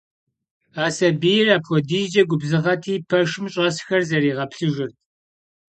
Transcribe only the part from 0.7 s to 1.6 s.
А сэбийр